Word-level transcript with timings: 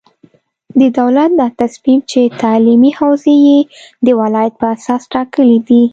د 0.79 0.81
دولت 0.99 1.29
دا 1.39 1.47
تصمیم 1.61 1.99
چې 2.11 2.21
تعلیمي 2.41 2.91
حوزې 2.99 3.35
یې 3.47 3.59
د 4.05 4.07
ولایت 4.19 4.53
په 4.61 4.65
اساس 4.75 5.01
ټاکلې 5.13 5.59
دي، 5.67 5.83